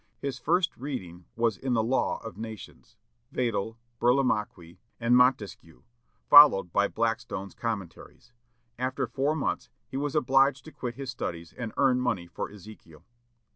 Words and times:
His 0.19 0.39
first 0.39 0.75
reading 0.77 1.25
was 1.35 1.57
in 1.57 1.73
the 1.73 1.83
Law 1.83 2.17
of 2.25 2.35
Nations 2.35 2.95
Vattel, 3.31 3.77
Burlamaqui, 3.99 4.79
and 4.99 5.15
Montesquieu, 5.15 5.83
followed 6.27 6.73
by 6.73 6.87
Blackstone's 6.87 7.53
Commentaries. 7.53 8.33
After 8.79 9.05
four 9.05 9.35
months, 9.35 9.69
he 9.87 9.97
was 9.97 10.15
obliged 10.15 10.65
to 10.65 10.71
quit 10.71 10.95
his 10.95 11.11
studies 11.11 11.53
and 11.53 11.71
earn 11.77 12.01
money 12.01 12.25
for 12.25 12.49
Ezekiel. 12.49 13.05